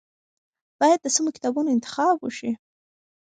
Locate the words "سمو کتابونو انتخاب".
1.15-2.15